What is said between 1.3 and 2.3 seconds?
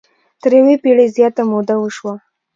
موده وشوه.